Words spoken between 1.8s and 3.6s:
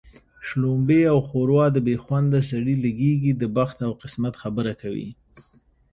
بې خونده سړي لږېږي د